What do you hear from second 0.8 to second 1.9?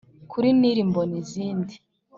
mbona izindi